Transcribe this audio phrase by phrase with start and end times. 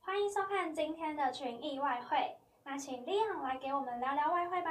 [0.00, 2.16] 欢迎收看今天的群益外汇。
[2.64, 4.70] 那请利昂来给我们聊聊外汇吧。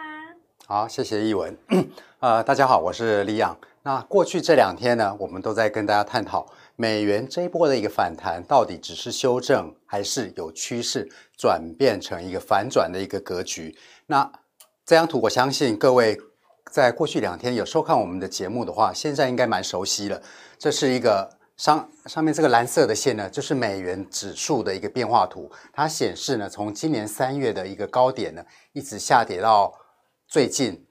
[0.66, 1.58] 好，谢谢译文。
[2.20, 3.58] 呃，大家好，我是利昂。
[3.84, 13.78] 那过去这两天呢，我们都在跟大家探讨美元这一波的一个反弹，到底只是修正，还是有趋势转变成一个反转的一个格局？
[14.08, 14.30] 那
[14.86, 16.20] 这张图，我相信各位
[16.70, 20.22] 在过去两天有收看我们的节目的话，现在应该蛮熟悉了。
[20.60, 21.30] 这是一个。
[21.58, 25.52] 上上面这个蓝色的线呢，就是美元指数的一个变化图。
[25.72, 29.72] 它显示呢，从今年三月的一个高点呢，一直下跌到
[30.28, 30.86] 最近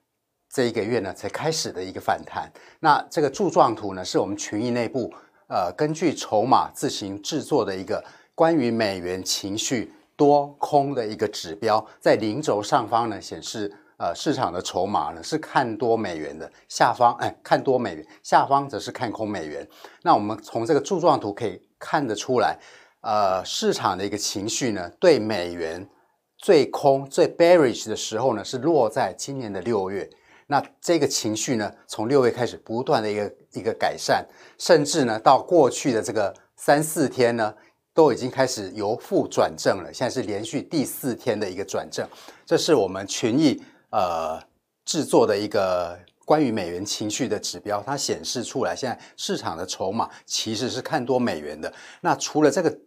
[0.49, 2.51] 这一个月呢，才开始的一个反弹。
[2.81, 5.13] 那这个柱状图呢，是我们群益内部
[5.49, 8.05] 呃根据筹码自行制作的一个
[8.35, 13.73] 关于美元情绪多空的一个指标，在零轴上方呢显示。
[14.03, 19.65] 呃，市场的筹码呢是看多美元的，下方哎看多美元，下方则是看空美元。
[20.03, 22.59] 那我们从这个柱状图可以看得出来，
[23.03, 25.89] 呃，市场的一个情绪呢，对美元
[26.37, 30.11] 最空最 bearish 的时候呢，是落在今年的六月。
[30.49, 34.27] 那这个情绪呢，从六月开始不断的一个一个改善，
[34.59, 37.55] 甚至呢，到过去的这个三四天呢，
[37.95, 39.95] 都已经开始由负转正了。
[39.95, 42.05] 现在是连续第四天的一个转正，
[42.45, 43.63] 这是我们群益。
[43.93, 44.43] 呃，
[44.85, 51.73] 制作的一个关于美元情绪的指标，它显示出来，现在市场的筹码其实是看多美元的。
[52.01, 52.79] 那除了这个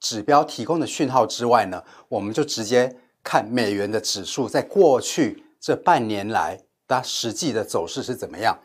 [0.00, 8.58] 指标提供的讯号之外呢，我们就直接看美元的指数在过去这半年来它实际的走势是怎么样。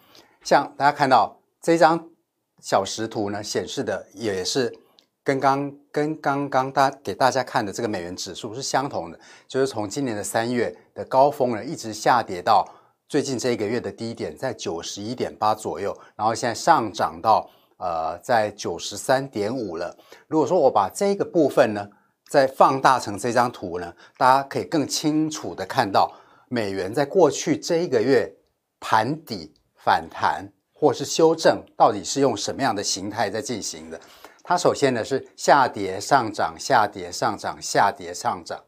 [0.43, 2.09] 像大家看到这张
[2.59, 4.79] 小时图呢，显示的也是。
[5.23, 12.67] 跟刚跟刚刚大给大家看的这个美元指数是相同的，就是从今年的三月的高峰呢，一直下跌到
[13.07, 19.95] 最近这一个月的低点，在九十一点八左右，然后现在上涨到呃在九十三点五了。
[20.27, 21.87] 如果说我把这个部分呢
[22.27, 26.11] 再放大成这张图呢，大家可以更清楚的看到
[26.49, 28.29] 美元在过去这一个月
[28.81, 33.97] 盘底反弹或是修正，到底是用什么样的形态在进行的。
[34.43, 38.61] 它首先呢是下跌上涨，下跌上涨，下跌上涨。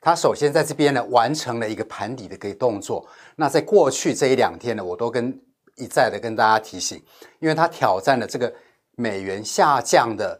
[0.00, 3.06] 它首先在这边呢完成了一个盘底的一个动作。
[3.36, 5.40] 那在过去这一两天呢，我都跟
[5.76, 7.00] 一再的跟大家提醒，
[7.38, 8.52] 因为它挑战了这个
[8.96, 10.36] 美元下降的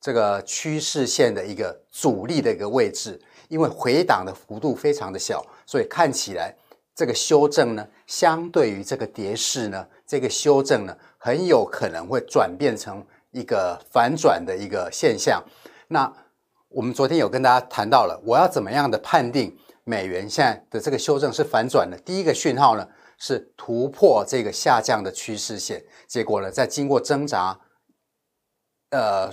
[0.00, 6.54] 这个趋势线的一个阻力的一个位置，因为回档的幅度非常的小，所以看起来
[6.94, 13.04] 这个修正呢，相对于这个跌势呢，这个修正呢很有可能会转变成。
[13.32, 15.44] 一个反转的一个现象，
[15.88, 16.12] 那
[16.68, 21.96] 我们昨天有跟大家谈到了，我要怎么样的判定美元现在的这个修正是反转的？
[21.98, 22.88] 第一个讯号呢
[23.18, 27.60] 是突破这个下降的趋势线，结果呢在经过挣扎，
[28.90, 29.30] 呃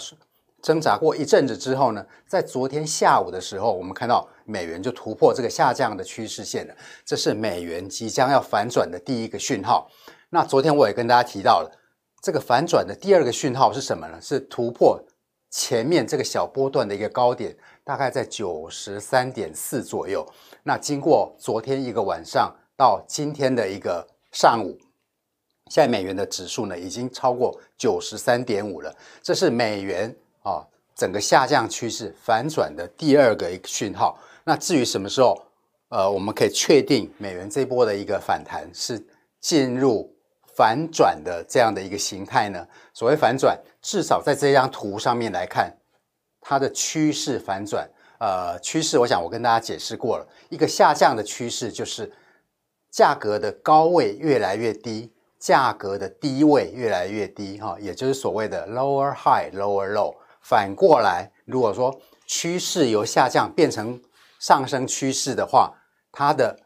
[0.61, 9.89] 挣扎过一阵子之后呢，在昨天下午的时候，我们看到美元就突破这个下降的趋势线了，这是美元即将要反转的第一个讯号。
[10.29, 11.76] 那昨天我也跟大家提到了。
[12.21, 14.19] 这个反转的第二个讯号是什么呢？
[14.19, 15.01] 是突破
[15.49, 20.27] 前面这个小波段的一个高点，大概在九十三点四左右。
[20.63, 24.77] 那经过昨天一个晚上到今天的一个上午，
[25.69, 28.93] 现在美元的指数呢已经超过九十三点五了。
[29.21, 34.19] 这是美元啊整个下降趋势反转的第二个一个讯号。
[34.43, 35.41] 那至于什么时候，
[35.89, 39.01] 呃，我们可以确定美元这波的一个反弹是
[39.39, 40.13] 进入。
[40.57, 42.67] 反转的这样的一个形态呢？
[42.91, 45.77] 所谓反转，至少在这张图上面来看，
[46.41, 47.87] 它的趋势反转。
[48.19, 52.11] 呃，趋势，我想我跟大家解释过了，一个下降的趋势就是
[52.89, 60.15] 价格的高位越来越低，价格的低位越来越低，哈，也就是所谓的 lower high, lower low。
[60.41, 64.01] 反过来，如果说趋势由下降变成
[64.39, 65.75] 上升趋势的话，
[66.11, 66.59] 它的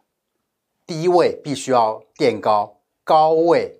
[0.87, 3.79] 低位必须要垫高，高位。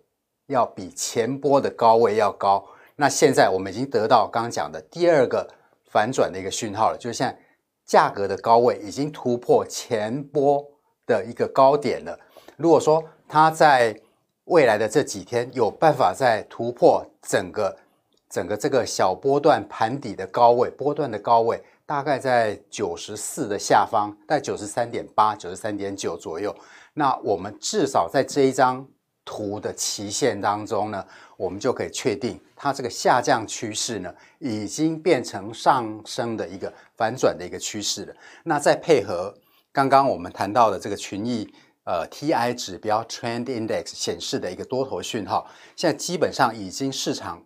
[0.52, 2.64] 要比前波的高位要高，
[2.98, 5.50] 那现在我们已经得到刚刚讲的第二个
[5.90, 7.40] 反转的一个讯号了，就是现在
[7.86, 10.64] 价格的高位已经突破前波
[11.08, 12.20] 的一个高点了。
[12.58, 13.98] 如果说它在
[14.46, 17.76] 未来的这几天有办法再突破整个
[18.30, 26.54] 整个这个小波段盘底的高位，波段的高位大概在九十四的下方，在九十三点八、九十三点九左右，
[26.94, 28.86] 那我们至少在这一张。
[29.32, 31.06] 图的期限当中呢，
[31.38, 38.14] 我们就可以确定它这个下降趋势呢，已经变成上升的一个反转的一个趋势了。
[38.44, 39.34] 那再配合
[39.72, 41.50] 刚刚我们谈到的这个群益
[41.86, 47.42] 呃 TI 指标 Trend Index 显示的一个多头讯号，现在基本上已经市场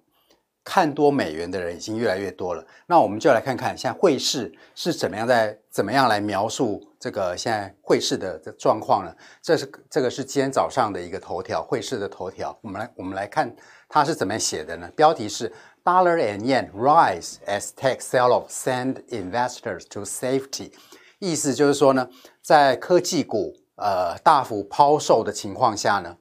[0.66, 2.66] 看多美元的人已经越来越多了。
[2.88, 9.16] 那我们就来看看现在汇市是怎么样在怎么样来描述这个现在汇市的状况呢？
[9.44, 12.58] 这是这个是今天早上的一个头条，汇市的头条。
[12.62, 13.56] 我们来我们来看
[13.88, 14.90] 它是怎么样写的呢？
[14.96, 15.54] 标题是
[15.84, 20.72] Dollar and Yen rise as tech sell-off send investors to safety。
[21.20, 22.10] 意思就是说呢，
[22.42, 26.18] 在科技股呃大幅抛售的情况下呢，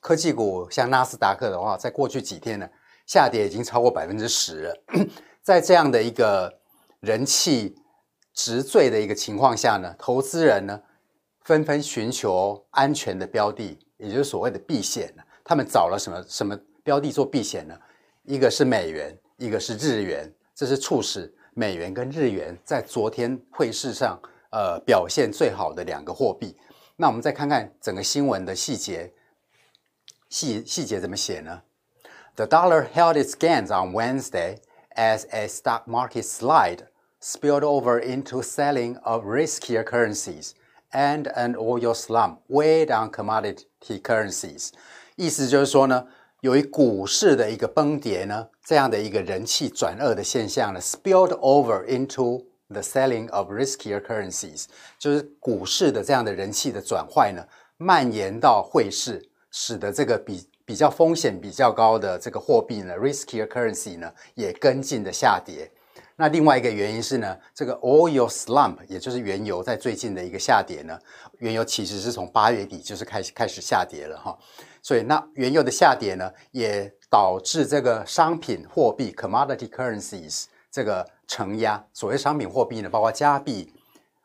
[0.00, 2.68] 科技股像纳斯达克的话，在过去几天呢。
[3.06, 4.82] 下跌已经超过百分之十了，
[5.40, 6.58] 在这样的一个
[7.00, 7.76] 人气
[8.34, 10.82] 直坠的一个情况下呢，投资人呢
[11.44, 15.14] 纷纷寻求安全的标的，也就是所谓的避险。
[15.44, 17.78] 他们找了什么什么标的做避险呢？
[18.24, 24.20] 一个是美元，一个是日元，这是促使美元跟日元在昨天汇市上
[24.50, 26.56] 呃表现最好的两个货币。
[26.96, 29.12] 那我们再看看整个新闻的细节，
[30.28, 31.62] 细细节怎么写呢
[32.35, 34.57] ？The dollar held its gains on Wednesday
[34.95, 36.87] as a stock market slide
[37.19, 40.53] spilled over into selling of riskier currencies
[40.91, 44.71] and an oil slump weighed on commodity currencies。
[45.15, 46.07] 意思就是说呢，
[46.41, 54.65] 由于股市的一个崩跌呢，这样的一个人气转恶的现象呢，spilled over into the selling of riskier currencies，
[54.97, 57.45] 就是股市的这样的人气的转坏呢，
[57.77, 59.21] 蔓延到汇市，
[59.51, 65.70] 使得这个比 比较风险比较高的这个货币呢，riskier currency 呢也跟进的下跌。
[66.16, 70.98] 那另外一个原因是呢，这个 oil slump 也就是原油在最近的一个下跌呢，
[71.38, 74.36] 原油其实是从八月底就是开始开始下跌了哈。
[74.82, 81.84] 所以那原油的下跌呢，也导致这个商品货币 commodity currencies 这个承压。
[81.92, 83.72] 所谓商品货币呢，包括加币、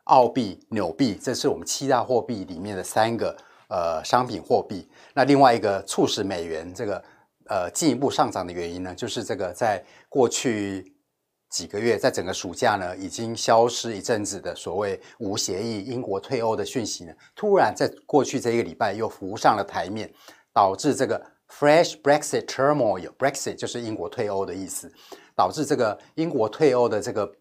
[0.04, 3.36] 澳币、纽币，这是我们七大货币里面的三个。
[3.72, 4.86] 呃，商品货币。
[5.14, 7.02] 那另外一个促使美元这个
[7.46, 10.94] 呃进一步上涨的原因呢，就是这个在过去
[11.48, 20.12] 几个月，在整个暑假呢，已经消失一阵子的所谓无协议英国退欧的讯息呢，突然在过去这一个礼拜又浮上了台面，
[20.52, 24.92] 导致这个 fresh Brexit turmoil，Brexit 就是英国退欧的意思，
[25.34, 27.32] 导致这个英国退欧的这个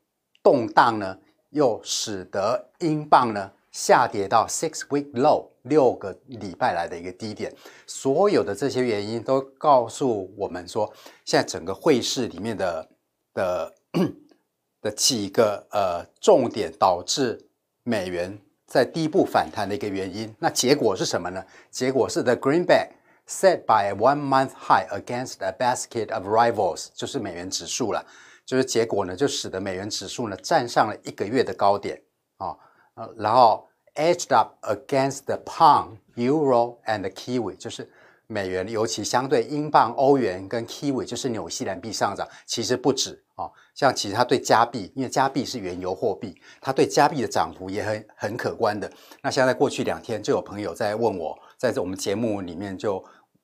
[0.42, 1.18] 动荡呢，
[1.50, 3.52] 又使得英镑呢。
[3.72, 7.54] 下跌到 six week low 六个礼拜来的一个低点，
[7.86, 10.92] 所有的这些原因都告诉我们说，
[11.26, 12.90] 现在整个汇市里面的
[13.34, 13.74] 的
[14.82, 17.40] 的几个呃重点导致
[17.84, 20.34] 美元在低部反弹的一个原因。
[20.40, 21.46] 那结果是什么呢？
[21.70, 22.90] 结果是 the greenback
[23.28, 28.06] set by one month high against a basket of rivals，就是美元指数了。
[28.44, 32.02] 就是结果呢，就使得美元指数呢站上了一个月的高点
[32.38, 32.48] 啊。
[32.48, 37.90] 哦然后 edged up against the pound, euro and the kiwi，就是
[38.28, 42.28] 美元，尤其相对英镑、欧元跟 kiwi，就是纽西兰币上涨。
[42.46, 48.90] 其实不止哦，像其实它对加币，因为加币是原油货币，它对加币的涨幅也很很可观的。
[49.22, 53.04] 那像在过去两天，就有朋友在问我，在这我们节目里面就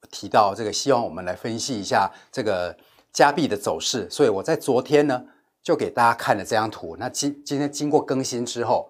[0.10, 2.76] 提到这个，希望我们来分析一下这个
[3.12, 4.10] 加币的走势。
[4.10, 5.26] 所以我在昨天呢，
[5.62, 6.96] 就给大家看了这张图。
[6.98, 8.90] 那今今天经过更新之后。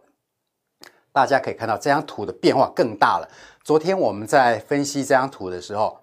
[1.17, 3.27] 大家可以看到这张图的变化更大了。
[3.63, 5.99] 昨天我们在分析这张图的时候，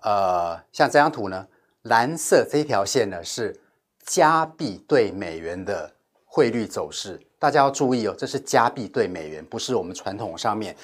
[0.00, 1.46] 呃，像这张图呢，
[1.82, 3.54] 蓝色这条线呢是
[4.06, 5.92] 加币对美元的
[6.24, 7.20] 汇率走势。
[7.38, 10.74] 大家要注意哦，这是加币对美元，不是我们传统上面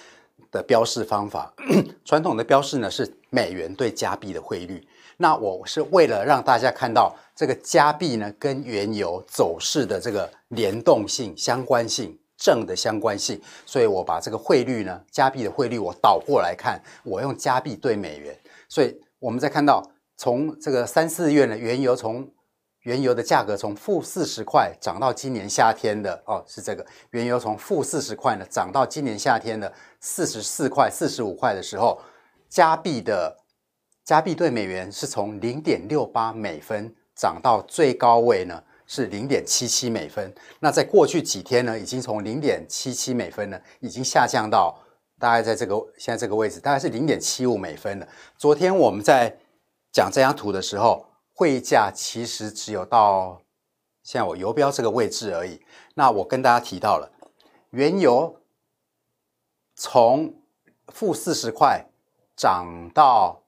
[0.50, 1.50] 的标示方法。
[2.04, 4.86] 传统的标示呢是美元对加币的汇率。
[5.16, 12.18] 那我是为了让大家看到这个加币呢跟原油走势的这个联动性、相关性。
[12.44, 19.82] 正的相关性，所以我把这个汇率呢，加币的汇率我倒过来看，我用加币兑美元，所以我们再看到
[20.18, 22.30] 从这个三四月呢，原油从
[22.82, 31.98] 原油的价格从负四十块涨到今年夏天的哦，是这个原油从负四十块呢涨到今年夏天的四十四块、四十五块的时候，
[32.50, 33.38] 加币的
[34.04, 38.62] 加币兑美元是从零点六八美分涨到最高位呢。
[38.94, 44.78] 是零点七七美分，那在过去几天呢，已经从零点七七美分呢，已经下降到
[45.18, 48.06] 大概在这个现在这个位置，大概是零点七五美分了。
[48.38, 49.36] 昨天我们在
[49.90, 53.42] 讲这张图的时候，汇价其实只有到
[54.04, 55.60] 现在我游标这个位置而已。
[55.96, 57.10] 那我跟大家提到了，
[57.70, 58.40] 原油
[59.74, 60.32] 从
[60.92, 61.84] 负四十块
[62.36, 63.42] 涨到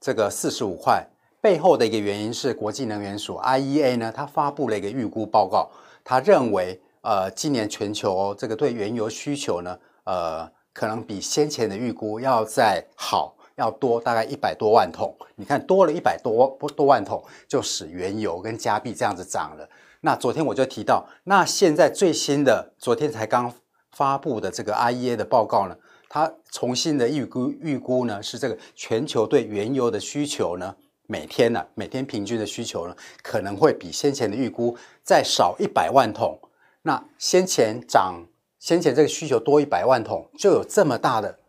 [0.00, 1.06] 这个四十五块。
[1.40, 5.70] 背后的一个原因是国际能源署 IEA 呢，它发布了一个预估报告，
[6.04, 15.16] 他认为，呃，今年全球这个对原油需求呢，呃，可能比先前的预估要再好，要多大概一百多万桶。
[15.36, 19.66] 你看多了一百多不多万桶，就使原油跟加币这样子涨了。
[20.02, 23.50] 那昨天我就提到，那现在最新的昨天才刚
[23.92, 25.76] 发布的这个 IEA 的报告呢，
[26.10, 30.74] 它重新的预估预估呢是这个全球对原油的需求呢，
[31.10, 36.38] 每天呢每天平均的需求呢可能会比先前的预估再少一百万桶。
[36.82, 38.24] 那先前涨，
[38.60, 41.40] 先前这个需求多一百万桶，就有这么大的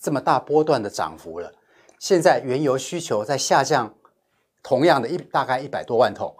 [0.00, 1.52] 这么大波段的涨幅了。
[1.98, 3.94] 现在原油需求在下降，
[4.62, 6.34] 同样的一大概一百多万桶。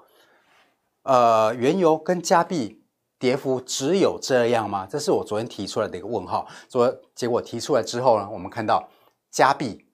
[1.03, 2.83] 呃，原油跟加币
[3.19, 4.87] 跌幅只有这样吗？
[4.91, 6.49] 这是我昨天提出来的一个问号。
[6.67, 8.89] 昨结果提出来之后呢，我们看到
[9.31, 9.87] 加币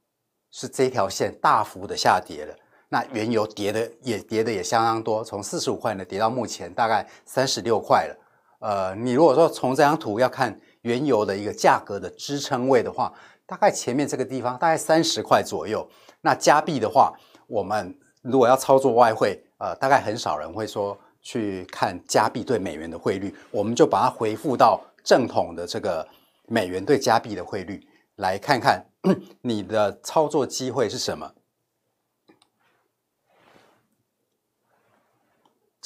[0.51, 2.55] 是这条线大幅的下跌了，
[2.97, 8.17] 那原油跌的也跌的也相当多，从四十五块呢跌到目前大概三十六块了。
[8.61, 13.13] 呃，你如果说从这张图要看原油的一个价格的支撑位的话，
[13.45, 15.87] 大概前面这个地方大概三十块左右。
[16.23, 17.13] 那加币的话，
[17.47, 26.09] 我们如果要操作外汇，呃，大概很少人会说去看加币对美元的汇率，我们就把它回复到正统的这个
[26.47, 27.87] 美元对加币的汇率，
[28.17, 28.83] 来看看
[29.43, 31.31] 你的操作机会是什么。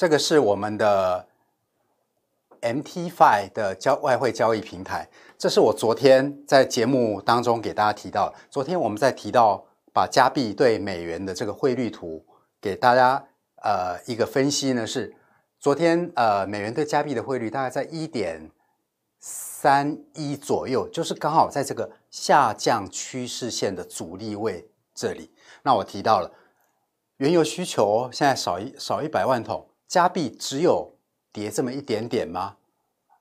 [0.01, 1.27] 这个是我们的
[2.59, 8.33] MT5 的交外汇交易平台，这是我昨天在节目当中给大家提到。
[8.49, 12.25] 昨天我们在提到把加币对美元的这个汇率图
[12.59, 13.23] 给大家。
[13.57, 15.15] 呃，一个分析呢是，
[15.59, 18.49] 昨天呃美元对加币的汇率大概在一点
[19.19, 25.31] 三一左右，就是刚好在这个下降趋势线的阻力位这里。
[25.61, 26.31] 那我提到了
[27.17, 30.89] 原油需求现在少一少一百万桶，加币只有
[31.33, 32.55] 跌这么一点点吗？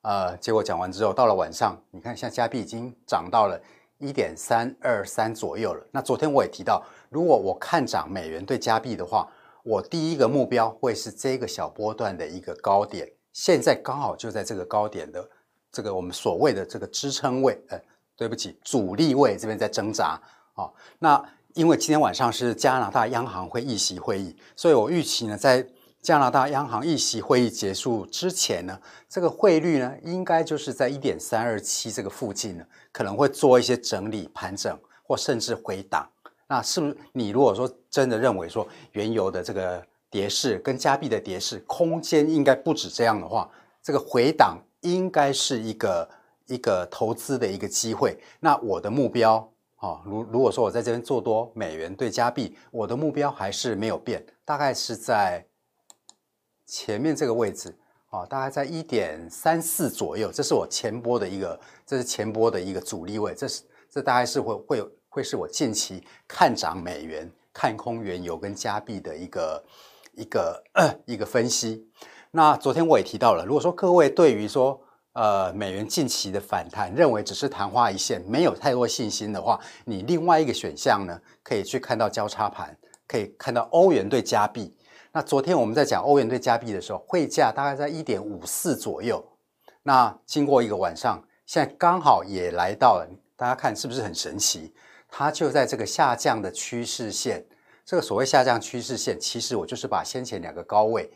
[0.03, 3.61] 呃，结果讲完之后，到了晚上，你看现在加币已经涨到了
[3.99, 5.85] 一点三二三左右了。
[5.91, 9.29] 那昨天我也提到，如果我看涨美元对加币的话。
[9.63, 15.29] 我第一个目标会是这个小波段的一个高点，现在刚好就在这个高点的
[15.71, 17.79] 这个我们所谓的这个支撑位，呃，
[18.17, 20.19] 对不起，阻力位这边在挣扎
[20.55, 20.65] 啊。
[20.99, 21.23] 那
[21.53, 25.65] 因为今天晚上是加拿大央行会议息会议，所以我预期呢，在
[26.03, 36.09] 加拿大央行议息会议结束之前呢，这个汇率呢，应该就是在一点三二七这个附近呢，可能会做一些整理盘整，或甚至回档。
[36.49, 43.49] 那是不是你如果说真的认为说原油的这个跌势跟加币的跌势空间应该不止这样的话，
[43.83, 46.09] 这个回档应该是一个
[46.47, 48.19] 一个投资的一个机会。
[48.41, 49.37] 那我的目标
[49.77, 55.45] 啊，如如果说我在这边做多美元对加币，我的目标还是没有变，大概是在
[56.71, 57.77] 前面这个位置
[58.11, 64.91] 啊，大概在一点三四左右，这是我前波的一个，这是前波的一个阻力位，这是这大概是会会。
[65.13, 69.65] 会是我近期看涨美元、看空原油跟加币的一个
[70.15, 70.63] 一个
[71.05, 71.85] 一个分析。
[72.31, 74.81] 那昨天我也提到了，如果说各位对于说
[75.15, 84.73] 呃美元近期的反弹，认为只是昙花一现，没有太多信心的话，你另外一个选项呢，可以去看到交叉盘，可以看到欧元对加币。
[85.13, 89.25] 那昨天我们在讲欧元对加币的时候，汇价大概在一点五四左右。
[89.83, 94.73] 那经过一个晚上，现在刚好也来到了，大家看是不是很神奇？
[95.09, 97.45] 它就在这个下降的趋势线，
[97.85, 101.11] 这个所谓下降趋势线，其实我就是把先前两个高位，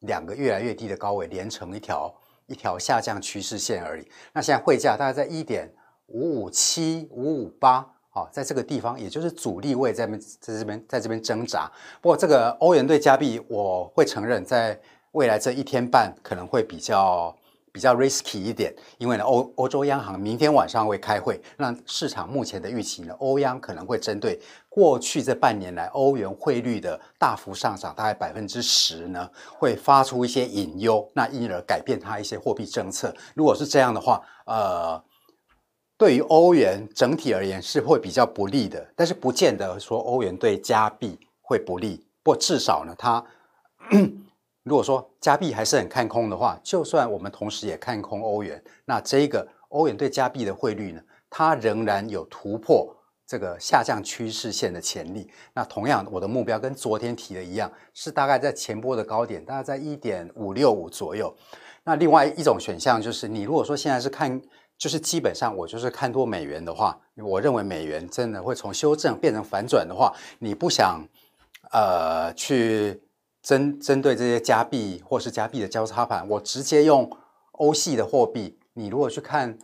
[0.00, 2.12] 两个越来越低的高位连成一条
[2.46, 4.10] 一条下降趋势线而已。
[4.32, 5.72] 那现在汇价大概在一点
[6.06, 7.86] 五五七五五八，
[8.16, 11.70] 哦，在这个地方，也就是阻力位在这边，在这边，在这边挣扎。
[12.00, 14.80] 不过这个欧元对加币，我会承认，在
[15.12, 17.36] 未来这一天半可能会比较。
[17.76, 33.14] 比较 risky 一点，因为呢，欧欧洲央行明天晚上会开会，那市场目前的预期呢，欧央可能会针对过去这半年来欧元汇率的大幅上涨，大概百分之十呢，会发出一些隐忧，那因而改变它一些货币政策。
[33.34, 34.98] 如果是这样的话，呃，
[35.98, 43.24] 对于欧元整体而言是会比较不利的，但是不见得说欧元对加币会不利，不过至少呢，它。
[44.64, 51.00] 如果说加币还是很看空的话，就算我们同时也看空欧元，那这个欧元对加币的汇率呢，
[51.30, 52.92] 它仍然有突破
[53.24, 55.30] 这个下降趋势线的潜力。
[55.54, 61.32] 那同样，我的目标跟昨天提的一样，是大概在前波的高点，大概在一点五六五左右。
[61.84, 64.42] 那另外一种选项就是，你如果说现在是看，
[64.78, 71.06] 就是基本上我就是看多美元的话，我认为美元真的会从修正变成反转的话，你不想
[71.72, 73.02] 呃去。
[73.42, 77.08] 针针对这些加币或是加币的交叉盘，我直接用
[77.52, 78.58] 欧系的货币。
[78.72, 79.56] 你如果去看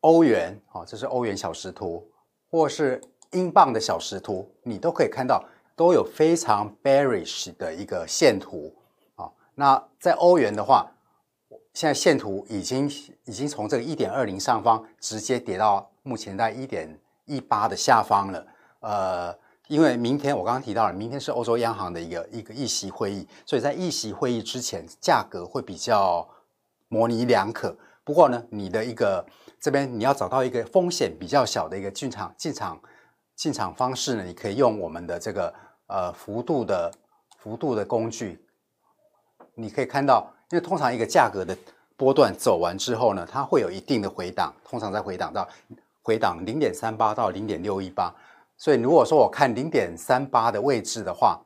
[0.00, 2.06] 欧元，好，这是欧元小时图，
[2.50, 5.42] 或是英镑的小时图，你都可以看到
[5.74, 8.70] 都有非常 bearish 的一个线图
[9.14, 9.32] 啊。
[9.54, 10.92] 那在欧元的话，
[11.76, 12.90] 现在线图已经
[13.24, 18.46] 已经从这个一点二零上方直接跌到目前在一点一八的下方了。
[18.80, 26.26] 呃，因为明天我刚刚提到了，明天是欧洲央行的一个一个议息会议，所以在议息会议之前，价格会比较
[26.88, 27.76] 模棱两可。
[28.04, 29.26] 不过呢，你的一个
[29.60, 32.80] 这边你要找到一个风险比较小的一个进场进场
[33.34, 35.52] 进场方式呢，你可以用我们的这个
[35.88, 36.90] 呃幅度的
[37.36, 38.42] 幅度的工具。
[39.54, 41.56] 你可以看到，因为通常一个价格的
[41.96, 45.48] 波段走完之后呢，它会有一定的回档，通常在回档到
[46.02, 48.14] 回档零点三八到零点六一八。
[48.56, 51.40] 所以如果说我看零点三八的位置的话，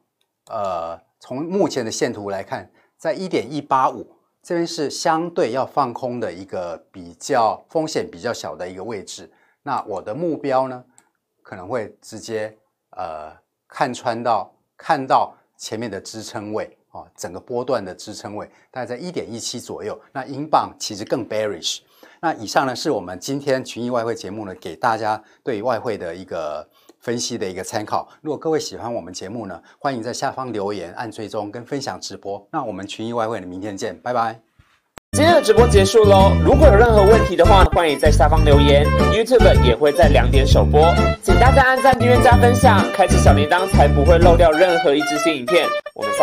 [0.51, 4.17] 呃，从目前的线图来看，在一点一八五。
[4.43, 9.31] 这边是相对要放空的一个比较风险比较小的一个位置，
[9.65, 10.83] 那我的目标呢，
[11.43, 12.57] 可能会直接
[12.97, 13.31] 呃
[13.69, 20.01] 看穿到看到前面的支撑位哦，整个波段的支撑位大概在一点一七左右。
[20.13, 21.79] 那英镑其实更 bearish。
[22.21, 26.69] 那以上呢是我们今天群益外汇节目呢给大家对外汇的一个。
[27.01, 28.07] 分析的一个参考。
[28.21, 32.47] 如果各位喜欢我们节目呢，欢迎在下方留言、按追踪跟分享直播。
[32.53, 34.39] 那我们群益外汇的明天见，拜拜。
[35.13, 36.31] 今天的直播结束喽。
[36.45, 38.85] 如果有任何问题的话，欢迎在下方留言。
[39.15, 45.67] YouTube 也会在两点首播，请大家按赞、订阅、加分享，开启小铃铛，才不会漏掉任何一支新影片。
[45.95, 46.19] 我们下。